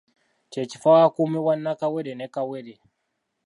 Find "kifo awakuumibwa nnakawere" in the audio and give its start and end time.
0.69-2.11